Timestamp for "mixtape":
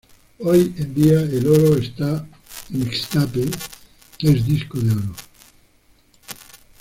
2.69-3.45